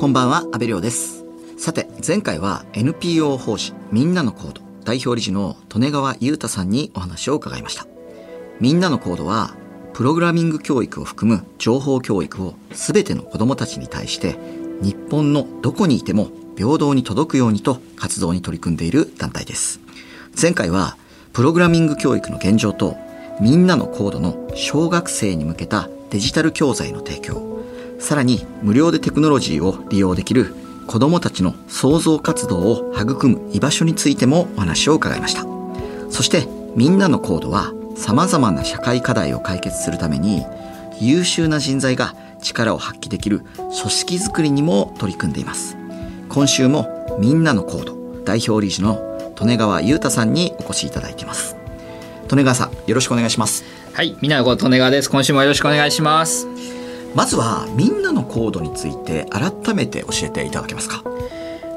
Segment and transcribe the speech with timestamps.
[0.00, 1.26] こんばんは、安部亮です。
[1.58, 7.86] さて、前回は NPO 法人みんなのコード代表理事の利根川裕太さんにお話を伺いました。
[8.60, 9.54] みんなのコードは、
[9.92, 14.38] プログラミング教育を含む情報教育を全ての子供たちに対して、
[14.80, 19.80] 日本のどこにいても平等に届くようにと活動に取り組んでいる団体です。
[20.40, 20.96] 前回は、
[21.34, 22.96] プログラミング教育の現状と、
[23.38, 27.49] みんなのコードの小学生に向けたデジタル教材の提供、
[28.00, 30.54] さらに無料でテクノロジーを利用できる
[30.86, 35.44] 子どもたちの創造活動を育む居場所についてもお話を伺いました。
[36.10, 40.44] そしてみんなのコードは様々な社会課題を解決するために
[41.00, 45.76] 優秀な人材が力を発揮できる組織づくりにも取り組んでいます。
[46.28, 51.56] 今週もみんなのコード代表理事の利根川裕太さんにお越しいただいています。
[52.30, 53.64] 利根川さんよろしくお願いします。
[53.92, 55.10] はい、みんなのこと利根川です。
[55.10, 56.79] 今週もよろしくお願いします。
[57.14, 61.02] まずはみんなのコードについて改めて教えていただけますか？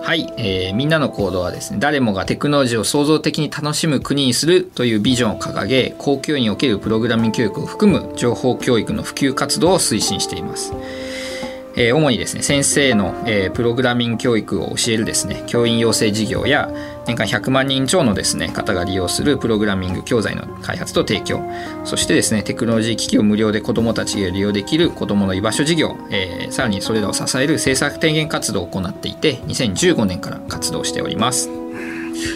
[0.02, 10.74] はい、えーみんなの行動はですね、誰もがテクノロジーを創造的に楽しむ国にするというビジョンを掲げ、公教におけるプログラミング教育を含む情報教育の普及活動を推進しています。
[11.76, 16.70] えー主にですね、先生の、えープログラミング教育を教えるですね、教員養成事業や、
[17.08, 21.42] 年間100万人超のですね、方が利用するプログラミング教材の開発と提供、
[21.84, 31.50] そしてですね、テクノロジー機器を無料で子どもたちが利用できる子どもの居場所事業、えーさらにそれらを支える政策提言活動を行っていて、2015年から活動しております。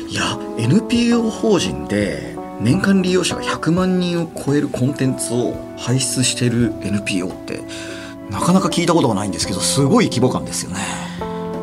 [0.09, 7.61] いや NPO 法人で年間利用者が100万人を超えるコンテンツを輩出している NPO って
[8.29, 10.77] なかなか聞いたことがないんですけどすごい規模感ですよね。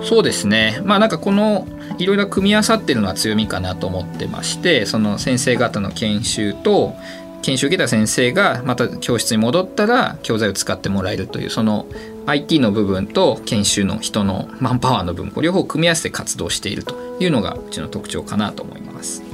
[0.03, 0.81] そうですね。
[0.85, 1.67] まあなんかこの
[1.99, 6.95] いろいろ組み合わさってるのは強みかなと思ってまして、その先生方の研修と
[7.43, 11.87] 研修受けた先生がまた教室に戻ったら教材を使ってもらえるというその
[12.27, 19.34] IT の部分と研修の人のマンパワーの部分両方組み合わせて活動しているというのがうちの特徴かなと思います。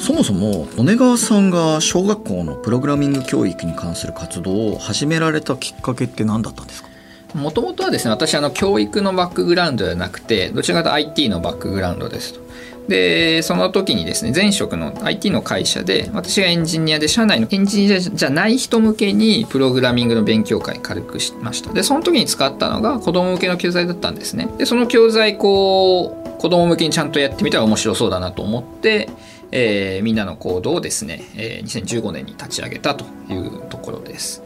[0.00, 6.88] そもそも利根川さんが小学校のプログラミング教育に関する活動を始められたきっかけって何だったんですか？
[7.34, 12.40] もともとはですね私あの教育のバックグラウンドではなくてどちらかというと IT のバックグラウンドですと。
[12.88, 21.72] でその時にですね前職の IT の会社で私がエンジニアで社内のエンジニアじゃない人向けにプログラミングの勉強会軽くしました。
[21.72, 24.48] でその時に使ったのが子供向けの教材だったんですね。
[24.56, 29.10] でその教材こう子供向けにちゃんとやってみたら面白そうだなと思って、
[29.52, 34.42] えーみんなの行動をですね、えー2015年に立ち上げたというところです。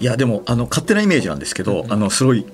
[0.00, 2.46] いやでもあの勝手なイメージなんですけど、あのすごい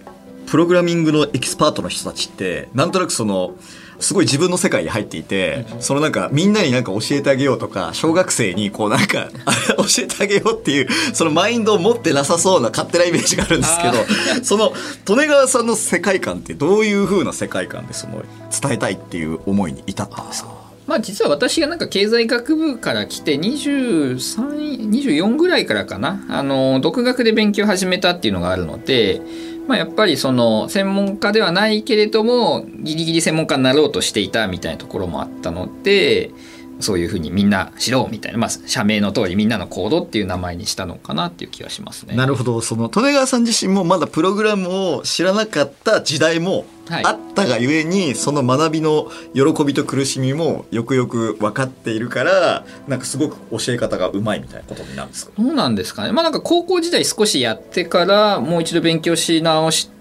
[0.46, 3.54] プログラミングのエキスパートの人たちってなんとなくその
[4.00, 9.28] すごい自分の世界に入っていて、そのなんかみんなになんか教えてあげようとか小学生にこうなんか
[9.78, 14.72] 教えてあげようっていうそのマインドを持ってなさそうな勝手なイメージがあるんですけどその
[15.08, 18.24] 利根川さんの世界観ってどういう風な世界観でその
[18.60, 20.61] 伝えたいっていう思いに至ったんですか？
[20.86, 29.22] まあ実は私がなんか経済学部から来て23、24ぐらいからかな、あの、独学で勉強始めたっていうのがあるので、
[29.68, 36.30] まあやっぱりその専門家ではないけれども、ギリギリ専門家になろうとしていたみたいなところもあったので、
[36.80, 42.16] そういうふうにみんな知ろうみたいな、まあ社名の通りみんなのコードっていう名前にしたのかなっていう気がしますね。
[42.16, 46.64] なるほどその利根川さん自身もまだプログラムを知らなかった時代も
[47.04, 55.32] あったがゆえに、その学びの喜びと苦しみもよくよく分かっているからなんかすごく教え方がうまいみたいなことになるんですか？
[55.38, 56.12] どうなんですかね？
[56.12, 59.91] まあなんか高校時代少しやってからもう一度勉強し直して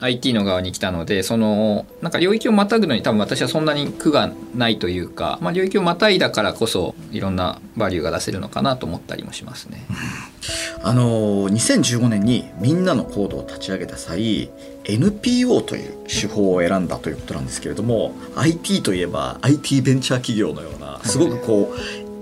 [0.00, 9.84] IT の側に来たので、そのなんか領域をまたぐのに多分私はそんなに苦がないというか、まあ領域をまたいだからこそいろんなバリューが出せるのかなと思ったりもしますね。
[10.84, 14.50] あのー2015年にみんなのコードを立ち上げた際
[14.84, 21.72] NPO という手法を選んだということなんですけれども IT といえば IT ベンチャー企業のようなすごくこ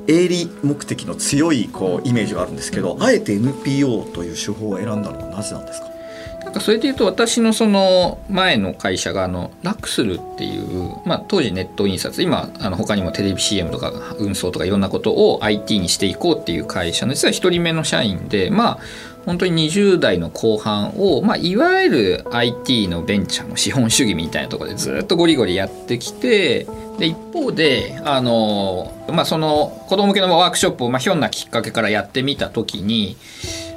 [0.06, 5.89] う営利目的の強いこうイメージがあるんですけどあえて NPO という手法を選んだのはなぜなんですか？
[6.50, 18.78] なんかそれで言うと私のその前の会社があのラクスルっていう、まあ、当時ネット印刷今あの他にもテレビ CM とか運送とかいろんなことを IT にしていこうっていう会社の実は一人目の社員でまあ
[19.26, 26.66] 本当に20代の後半を、まあ、いわゆる IT のベンチャーの資本主義みたいなところでずっとゴリゴリやってきて
[26.98, 33.16] で一方であの、まあ、その子供向けのワークショップを、まあ、ひょんなきっかけからやってみた時に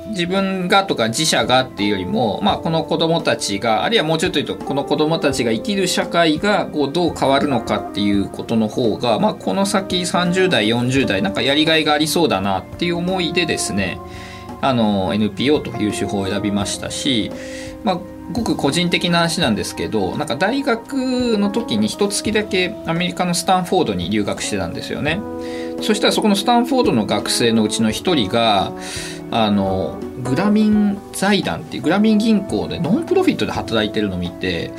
[0.08, 14.00] 自分がとか自社がっていうよりも、まあ、この子どもたちがあるいはもうちょっと言うとこの子どもたちが生きる社会がこうどう変わるのかっていうことの方が、まあ、この先30代40代なんかやりがいがありそうだなっていう思いでですね
[14.62, 17.32] あの NPO という手法を選びましたし、
[17.84, 18.00] まあ、
[18.32, 25.20] ごく個人的な話なんですけどなんか大学の時に一月だけアメリカのスタンフォードに留学してたんですよね。
[25.82, 28.72] そしたらそこのスタンフォードの学生のうちの一人が
[29.36, 34.72] あのグラミン財団っていうグラミン銀行でノンプロフィットで働いてるのを見て、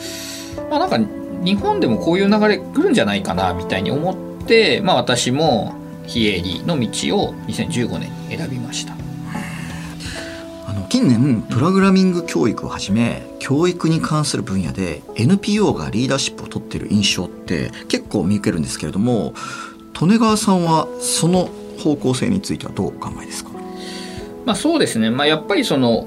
[0.70, 0.98] まあ、なんか
[1.44, 5.74] 日本でもこういう流れ来るんじゃないかなみたいに思って、まあ、私も
[6.06, 6.86] 非営利の道
[7.18, 8.94] を2015年に選びました。
[10.68, 19.34] あの近年プログラミング教育をはじめ教育に関する分野で NPO がリーダーシップを取ってる印象って結構見受けるんですけれども
[20.00, 21.48] 利根川さんはその
[21.78, 23.50] 方向性についてはどうお考えですか？
[24.44, 26.06] まあそうですね、まあ、やっぱりその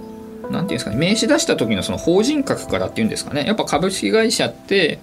[0.52, 0.98] なんていうんですかね。
[0.98, 3.46] 名刺出した時のその法人格からっていうんですかね。
[3.46, 5.00] やっぱ株式会社って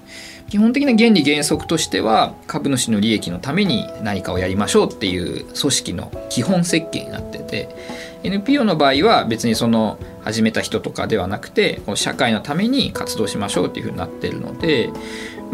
[0.49, 7.75] 基本的な原理原則としては株主の利益のために何かをやりましょうっていう組織の基本設計になってて
[8.23, 14.91] NPO の場合は別にその始めた人とかではなくて社会のために活動しましょうっていうふうになってるので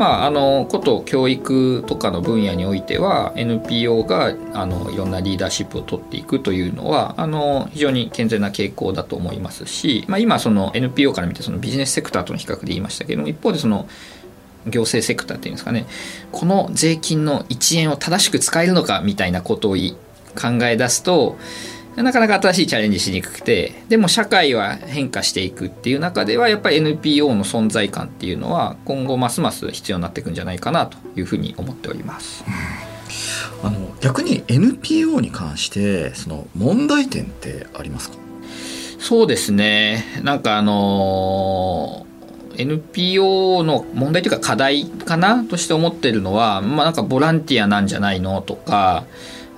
[0.01, 13.87] まあ、あのこと教育とかの分野においては NPO があのいろんなリーダーシップを取っていくというのはあの非常に健全な傾向だと思いますし、まあ、今その NPO から見てそのビジネスセクターとの比較で言いましたけども一方でその
[14.67, 15.85] 行政セクターっていうんですかね
[16.33, 19.85] この税金の1円を正しく使えるのかみたいなことを考
[20.63, 21.37] え出すと
[21.97, 32.45] なかなか新しいチャレンジしにくくてでも社会は変化していくっていう中ではやっぱり NPO の存在感っていうのは今後ますます必要になっていくんじゃないかなというふうに思っております。
[33.63, 38.17] あの逆に NPO に関してその問題点ってありますか？
[38.99, 40.05] そうですね。
[40.23, 42.07] なんかあの
[42.57, 49.05] NPO の問題というか課題かなとして思ってるのは、まあ、なんかボランティアなんじゃないのとか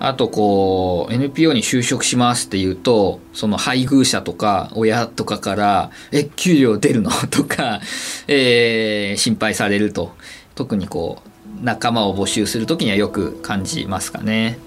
[0.04, 7.10] あとこう NPO に就職しますって言うとその配偶者とか親とかから「え給料出るの?
[7.30, 7.80] 」とか、
[8.26, 10.12] えー、心配されると
[10.56, 14.58] 特にこう仲間を募集する時にはよく感じますかね。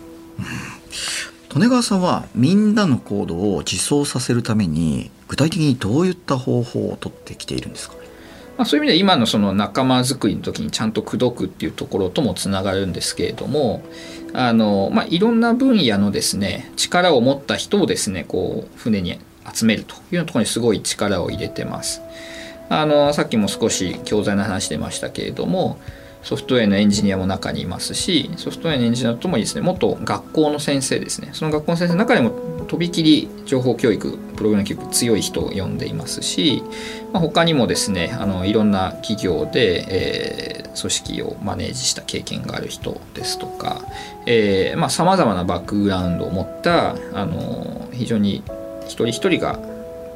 [1.54, 7.96] 利根川さんはみんなの行動を自走させるために具体的にどういった方法をとってきているんですか
[8.58, 13.84] まあ、そういう意味で今のその仲間づくりの時にちゃんと口説くっていうところともつながるんですけれども
[14.38, 19.20] あの、まあ、いろんな分野のですね力を持った人をですねこう船に
[19.54, 22.02] 集めるというところにすごい力を入れてます。
[22.68, 25.80] あのさっきも少し教材の話出ましたけれども
[26.25, 29.62] ソフトウェアのエンジニアも中にいますしソフトウェアのエンジニアともですね。
[29.62, 31.30] 元学校の先生ですね。
[31.33, 36.63] その学校の先生の中でもとびきり情報教育プログラム教育強い人を呼んでいますし、
[37.13, 43.81] まあ、他にもですねあのいろんな企業で、えー、組織をマネージした経験がある人ですとか
[44.89, 48.42] さまざ、まなバックグラウンドを持ったあの非常に
[48.86, 49.60] 一人一人が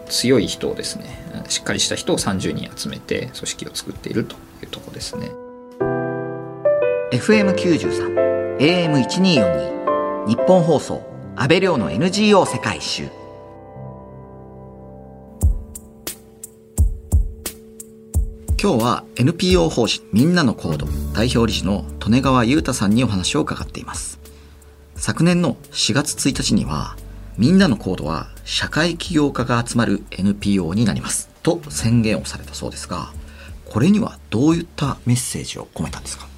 [0.07, 1.06] 強い人をですね。
[1.50, 5.29] しっかりした人を30人集めて組織を作っているというとこですね。
[7.11, 11.01] FM93 AM1242 日本放送
[11.35, 13.09] 安倍亮の NGO 世界一周。
[18.61, 20.85] 今日は NPO 法人みんなのコード
[21.15, 24.19] 代表理事の利根川裕太さんにお話を伺っています。
[24.95, 26.95] 昨年の4月1日には
[27.39, 33.11] みんなのコードは社会起業家が集まる NPO になりますと宣言をされたそうですが
[33.66, 36.29] これにはどういったメッセージを込めたんですか？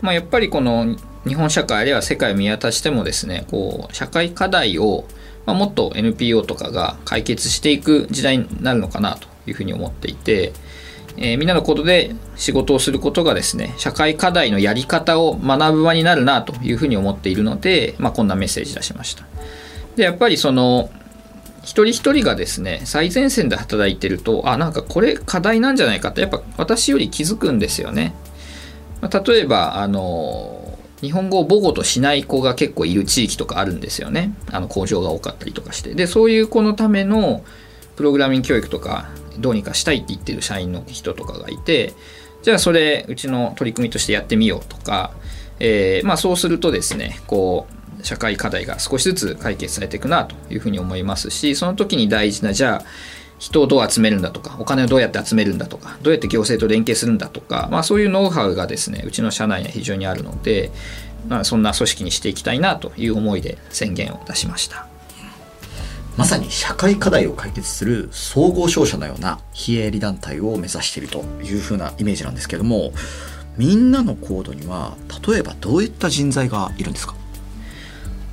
[0.00, 5.04] まあ、やっぱりこの日本社会あるいは世界を見渡してもですねこう社会課題を、
[5.46, 10.52] ま、もっと NPO とかが解決していく時代になるのかなというふうに思っていて、
[11.16, 19.24] えー、みんなのことで仕事をすることがですね社会課題のやり方を学ぶ場になるなというふうに思っているので、まあ、こんなメッセージ出しました。
[19.96, 20.90] でやっぱりその
[21.62, 28.14] 一人一人がですね最前線で働いてるとあなんかこれ課題なんじゃないかってやっぱ私より気づくんですよね。
[29.00, 34.32] まあ、例えばあの日本語を母語としない子が結構いる地域とかあるんですよね。
[34.50, 35.94] あの工場が多かったりとかして。
[35.94, 37.44] でそういう子のための
[37.96, 41.94] プログラミング教育とかどうにかしたいって言ってる社員の人とかがいて
[42.42, 45.12] じゃあそれうちの取り組みとしてやってみようとか、
[45.58, 47.66] えー、まあ、そうするとですねこ
[48.00, 52.84] う社会課題が少しずつ解決されていくなというふうに思いますしその時に大事なじゃあ
[53.38, 60.70] 人をどう集めるんだとかお金をどうやって集めるんだとかどうやって行政と連携するんだとか、まあ、そういうノウハウがですねうちの社内には非常にあるので、
[61.28, 64.86] まあ、そんな組織にしていきたいなという思いで宣言を出しました。
[66.16, 72.92] まさに社会課題を解決する総合商社のような非営利団体を目指しているというふうなイメージなんですけども
[73.56, 74.96] みんなのコードには
[75.28, 77.14] 例えばどういった人材がいるんですか？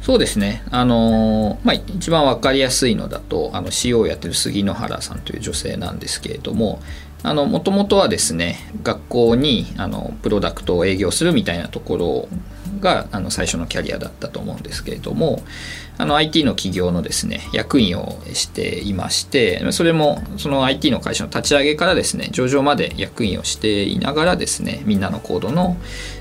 [0.06, 6.80] そうですね、あのまあ、一番分かりやすいのだとあの CO をやってる杉野原さんという女性なんですけれども
[7.24, 12.28] もともとはですね学校にあのプロダクトを営業するみたいなところ
[12.80, 15.42] があの最初のキャリアだったと思うんですけれども
[15.98, 25.78] あの IT の企業のですね役員をしていましてそれもその IT の会社の立ち上げからですね上場まで役員をしていながらですねみんなのコードの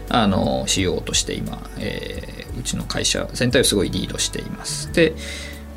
[0.08, 4.92] あの CO として今、えー、うちの会社全体をすごいリードしています。
[4.92, 5.14] で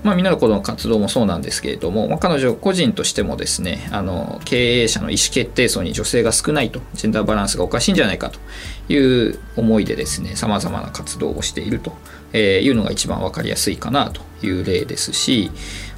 [0.03, 8.39] まあ、みんなのこの活動もそうなんですけれども、まあ、彼女個人としてもですねあの経営者の意思決定層に女性が少ないとジェンダーバランスがおかしいんじゃないかと
[8.93, 8.97] い
[9.29, 15.51] う思いでですねさまざまな活動をしているというのが一番分かりやすいかなという例ですし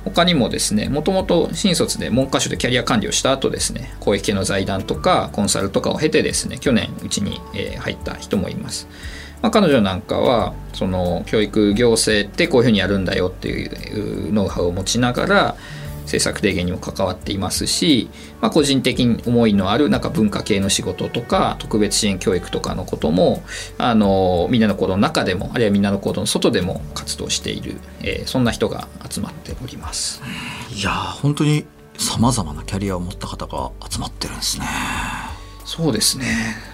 [0.06, 7.42] 他にもですねもともと新卒で文科省でキャリア管理をした後ですね公益系の財団とかコンサルとかを経てですね去年うちに
[7.80, 8.88] 入った人もいます。
[9.42, 15.56] まあ、彼女なんかはその教育行政ってこういうふうにやるんだよっていうノウハウを持ちながら
[16.10, 18.10] 政策提言にも関わっていますし、
[18.42, 23.44] まあ、個人的に思いのあるなんか文化系の仕事とか特別支援教育とかのことも
[23.78, 30.22] あのみんなの行動の中でもあるいはみんなの行動の外でも活動している、えー、そんな人が集まっております。
[30.74, 31.66] いや本当に
[31.98, 34.66] さまざまなキャリアを持った方が集まってるんですね。
[35.70, 36.26] そうですね。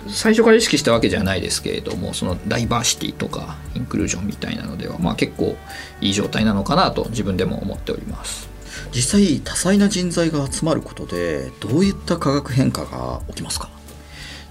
[0.08, 5.58] 最初から意識したわけじゃないですけれどもそのダイバーシティとかインクルージョンみたいなのでは、まあ、結構
[6.00, 8.48] いい状態なのかなと自分でも思っております。
[8.94, 13.70] 実際多彩な人材が集まることでどういった化学変化が起きますか？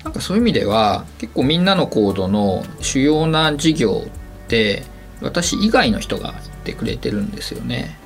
[0.05, 4.83] なんかそういう意味では結構みんなのコードの主要な事業って
[5.23, 7.99] 私以外の人が言ってくれてるんですよね。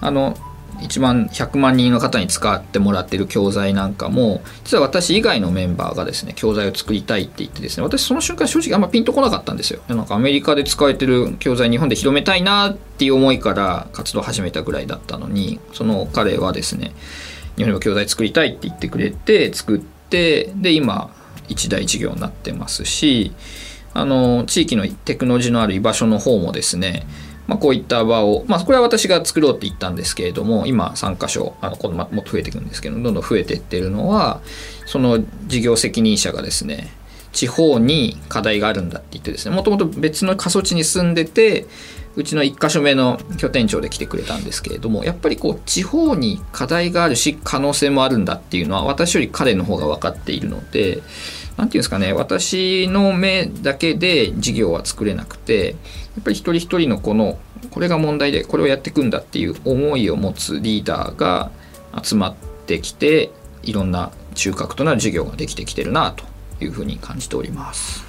[0.00, 0.36] あの
[0.78, 9.80] 1万100万人の方に使ってもらってる教材なんかも実は私以外のメンバーがですね教材を作りたいって言ってですね私その瞬間正直あんまピンとこなかったんですよ。
[9.88, 16.92] なんかアメリカで使われてる教材日本で広めたいなっていう思いから活動始めたぐらいだったのにその彼はですね
[17.56, 21.14] 日本でも教材作りたいって言ってくれて作ってで今
[21.48, 23.32] 一大事業になってますし
[23.92, 27.06] あの地域のテクノロジーのある居場所の方もですね
[27.50, 34.40] まあ、こういった場を、まあ、これは私が作ろうって言ったんですけれども今3箇所あのこのもっと増えていくんですけどどんどん増えていってるのは
[34.86, 36.92] その事業責任者がですね
[37.32, 41.66] 地方に課題があるんだって言ってですねもともと別の過疎地に住んでて
[42.14, 51.02] うちの1箇所目の拠点長で来てくれたんですけれどもやっぱりこう地方に課題があるし可能性もあるんだっていうのは私より彼の方が分かっているので何て
[51.56, 55.76] 言うんですかね私の目だけで事業は作れなくて
[56.20, 57.38] っぱり一人一人のこの
[57.70, 61.50] これが問題でこれをやっていくんだっていう思いを持つリーダーが
[62.02, 62.34] 集まっ
[62.66, 63.30] てきて
[63.62, 66.24] いろんな中核となる授業ができてきてるなと
[66.62, 68.04] いうふうに感じております。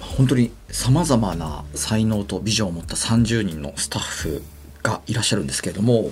[0.00, 4.42] 本当にさまざまな才能とビジョンを持った30人のスタッフ
[4.82, 6.10] がいらっしゃるんですけれども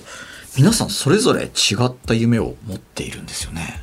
[0.57, 1.49] 皆さんそれぞれ違
[1.85, 3.81] った夢を持っているんですよね。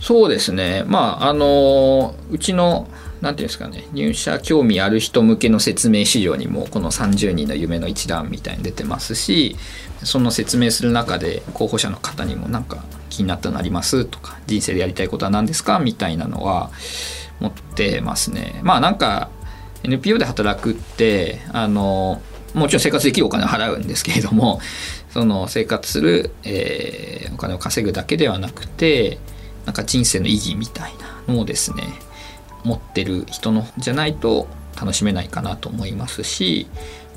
[0.00, 2.88] そうですねまああのうちの
[3.20, 9.56] 何ていうんですかね入社興味ある人向けの説明資料にもこの30人の夢の一覧みたいに出てますし
[10.04, 16.70] その説明する中で候補者の方にもなんか気になったのありますとか人生でやりたいことは何ですかみたいなのは
[17.40, 18.60] 持ってますね。
[18.62, 19.30] まあなんか
[19.82, 22.20] NPO で働くってあの
[22.54, 24.60] もちろん生活できるお金を払うんですけれども
[25.10, 29.18] その生活する、えー、お金を稼ぐだけではなくて
[29.66, 30.92] なんか人生の意義みたい
[31.26, 31.84] なのをですね
[32.64, 34.48] 持ってる人のじゃないと
[34.80, 36.68] 楽しめないかなと思いますし、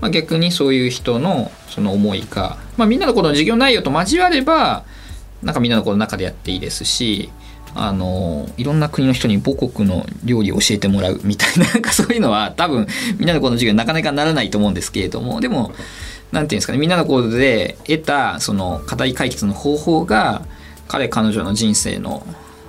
[0.02, 4.84] まあ、逆にそういう人のその思いが、まあ、みんなのこの授業内容と交われば
[5.44, 7.30] なんかみんなのこの中でやっていいですし
[7.76, 12.88] あのいろんな国の人に母国の料理を教えてもらうみたいな なんかそういうのは多分
[13.18, 15.76] みんなのこの授業なかなかならないと思うんですけれどもでも何て
[16.32, 20.42] 言うんですかねみんなのコードで得たその課題解決の方法が
[20.90, 22.26] 彼彼女の人生の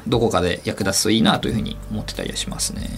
[0.06, 2.88] どこかで役立つといいなというふうに思ってたりはしますね。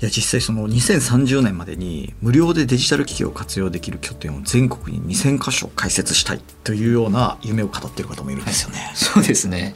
[0.00, 8.92] いや実際その2030年までに無料でデジタル機器を活用できる拠点を全国に2000箇所開設したいというような夢を語っている方もいるんですよね。
[8.94, 9.74] そうですね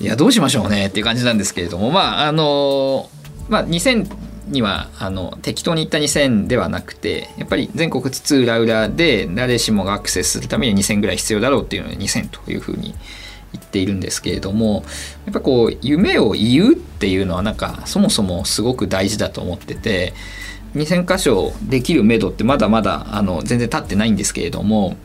[0.00, 3.08] いやどうしましょうねっていう感じなんですけれどもまああの
[3.48, 4.08] まあ2000
[4.48, 12.94] にはあの適当に言った2000ではなくてやっぱり全国津々浦々で誰しもがアクセスするために2000ぐらい必要だろうっていうので2000というふうに
[13.54, 14.84] 言っているんですけれども
[15.24, 20.12] やっぱこう夢を言うっていうのはなんかそもそもすごく大事だと思ってて
[20.74, 24.96] 2,000箇所できるめどってまだまだあの全然立ってないんですけれども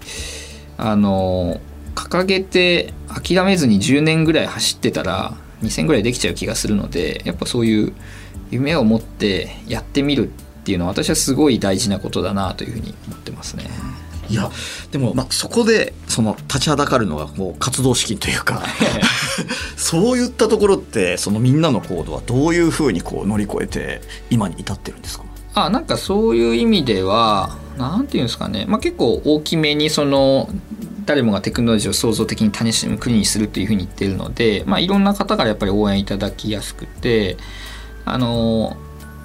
[0.77, 1.61] あの
[1.93, 7.93] 掲げて諦めずに10年ぐらい走ってたら2,000ぐらいできちゃう気がするのでやっぱそういう
[8.49, 10.31] 夢を持ってやってみるっ
[10.63, 13.65] ていうのは私はすごい大事なことだなというふうに思ってますね。
[14.29, 14.51] いや
[14.91, 18.61] でも、まあ、そこでその立ちはだかるのがこう活動資金というか
[19.75, 25.25] そういったところってそのみんなの行動はどういうふうにこう乗り越えて今に至ってるんですか？
[25.55, 30.49] あなんかそういう意味ではなんていうんですかね、まあ、結構大きめにその
[31.05, 37.35] 誰もがテクノロジーを創造的に楽しむ国にするっていうふうに言ってるので、まあ、いろんな方からやっぱり応援いただきやすくて
[38.05, 38.77] あの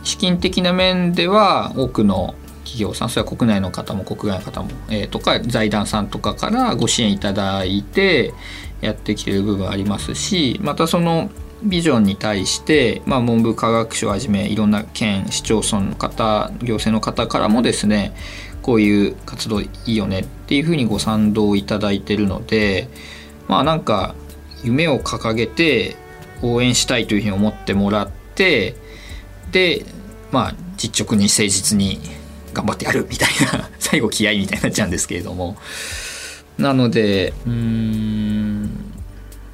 [0.03, 2.35] 資金的な面では多くの
[2.65, 8.35] 企業さんそれは国内の方も国外の方も、えー、とか財団さんとかからご支援いただいて
[8.81, 11.31] やってきてる部分ありますしまたその
[11.63, 18.15] ビジョンに対して、まあ、文部科学省はじめいろんな県市町村の方行政の方からもですね
[18.61, 22.89] こういう活動いいよねっていうふうにご賛同いただいてるので
[23.49, 24.15] まあなんか
[24.63, 25.97] 夢を掲げて
[26.43, 28.75] 応援したいというふうに思ってもらって
[29.53, 29.85] で
[30.33, 32.01] まあ実直に誠実に
[32.55, 35.57] 頑張ってやるみたいな最後気合いみたいになっちゃうんですけれども。
[36.57, 38.71] なのでうん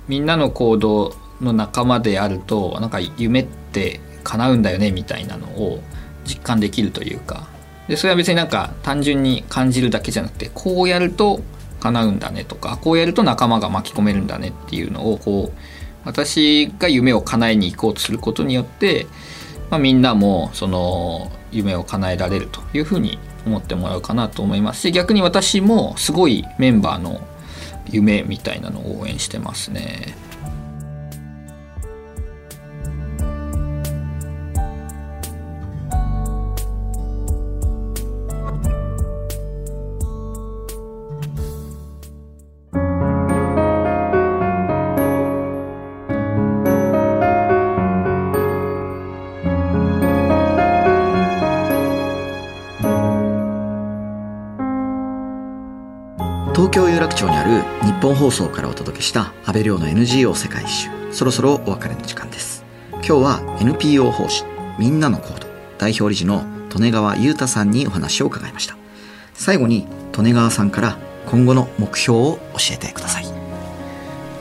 [0.07, 5.81] みんなの行動の仲間であるとなんか夢って叶うんだよねみたいなのを
[6.27, 7.49] 実感できるというか。
[7.89, 11.41] でそれは別になんか単純に感じるだけじゃなくてこうやると
[11.81, 15.59] 叶うんだねとかこうやると仲間が巻き込めるんだねっていうのをこう
[16.05, 19.07] 私が夢を叶えに行こうとすることによって、
[19.71, 27.21] まあ、みんなもその夢を叶えられるというふうに思ってもらうかなと思いますし逆に私もすごいメンバーの
[27.91, 30.15] 夢みたいなのを応援してますね。
[56.71, 60.89] 東京有楽町にある日本放送からお届けした安倍亮の NGO 世界一周。
[61.13, 62.65] そろそろお別れの時間です。
[62.93, 64.45] 今日は NPO 法師
[64.79, 68.77] みんなのコード代表理事の利根川裕太さんにお話を伺いました。
[69.35, 73.25] 最後に利根川さんから今後の目標を教えてください。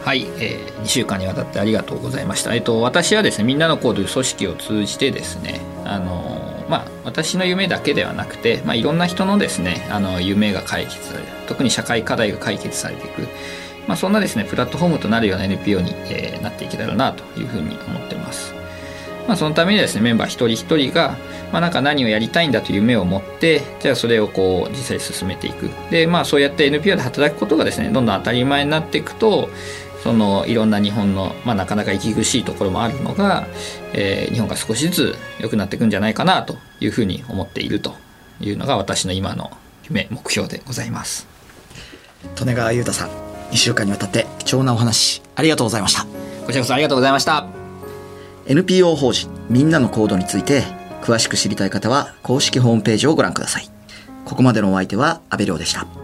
[0.05, 2.53] はい、えー、2週間にわたってありがとうございました。
[2.53, 13.27] えっと、私はですね、みんなのコードという組織を通じてですね、あのまあ、私の夢だけではなくて、まあ、いろんな人のですね、あの夢が解決される、特に社会課題が解決されていく、
[13.87, 18.53] まあ、そんなですね、プラットフォームとなるような NPO に、えー、なっていけたらなというふうに思ってます。
[19.27, 21.17] まあ、そのためにですね、メンバー一人一人が、
[21.51, 25.69] まあ、なんか何をやりたいんだという夢を持って、じゃあそれをこう実際進めていく。
[25.89, 29.49] で、まあそうやって NPO で働くことがですね、どんどん当たり前になっていくと、
[30.03, 33.47] そのいろんな日本の、まあ、なかなか息苦しいところもあるのが、
[33.93, 37.95] えー、日本が少しずつ良くなっていくんじゃないかなというふうに思っていると
[38.39, 39.51] いうのが私の今の
[39.83, 41.27] 夢目標でございます。
[42.39, 43.09] 利根川裕太さん
[43.51, 46.05] 2週間にわたって貴重なお話ありがとうございました。
[46.45, 47.47] こちらこそありがとうございました。
[48.47, 50.63] NPO 法人みんなのコードについて
[51.01, 53.69] 詳しく知りたい方は公式ホームページをご覧ください。
[54.29, 55.98] ここまでのお相手は阿部亮でした